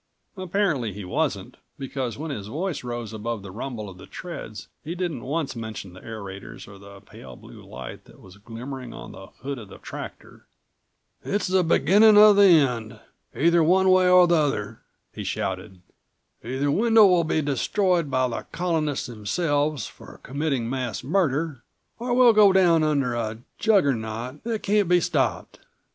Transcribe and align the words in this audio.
Apparently 0.35 0.91
he 0.93 1.05
wasn't, 1.05 1.57
because 1.77 2.17
when 2.17 2.31
his 2.31 2.47
voice 2.47 2.83
rose 2.83 3.13
above 3.13 3.43
the 3.43 3.51
rumble 3.51 3.87
of 3.87 3.99
the 3.99 4.07
treads 4.07 4.67
he 4.83 4.95
didn't 4.95 5.21
once 5.23 5.55
mention 5.55 5.93
the 5.93 5.99
aerators 6.01 6.67
or 6.67 6.79
the 6.79 7.01
pale 7.01 7.35
blue 7.35 7.61
light 7.63 8.05
that 8.05 8.19
was 8.19 8.37
glimmering 8.37 8.93
on 8.95 9.11
the 9.11 9.27
hood 9.43 9.59
of 9.59 9.67
the 9.69 9.77
tractor. 9.77 10.47
"It's 11.23 11.45
the 11.45 11.63
beginning 11.63 12.17
of 12.17 12.35
the 12.37 12.45
end 12.47 12.99
either 13.35 13.63
one 13.63 13.91
way 13.91 14.09
or 14.09 14.25
the 14.25 14.33
other," 14.37 14.81
he 15.13 15.23
shouted. 15.23 15.81
"Either 16.43 16.71
Wendel 16.71 17.07
will 17.07 17.23
be 17.23 17.43
destroyed 17.43 18.09
by 18.09 18.27
the 18.27 18.47
Colonists 18.51 19.05
themselves 19.05 19.85
for 19.85 20.19
committing 20.23 20.67
mass 20.67 21.03
murder, 21.03 21.61
or 21.99 22.15
we'll 22.15 22.33
go 22.33 22.51
down 22.51 22.81
under 22.81 23.13
a 23.13 23.37
juggernaut 23.59 24.43
that 24.45 24.63
can't 24.63 24.89
be 24.89 24.99
stopped. 24.99 25.59